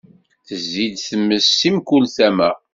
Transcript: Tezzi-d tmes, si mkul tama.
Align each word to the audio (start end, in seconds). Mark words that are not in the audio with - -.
Tezzi-d 0.47 0.95
tmes, 1.07 1.47
si 1.57 1.69
mkul 1.75 2.03
tama. 2.15 2.49